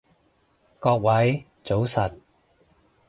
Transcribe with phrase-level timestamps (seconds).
[0.79, 2.19] 各位早晨